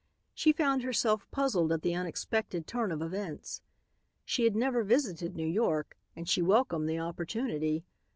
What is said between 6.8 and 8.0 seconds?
the opportunity.